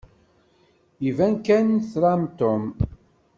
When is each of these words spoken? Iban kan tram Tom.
Iban 1.09 1.33
kan 1.45 1.67
tram 1.91 2.21
Tom. 2.39 2.63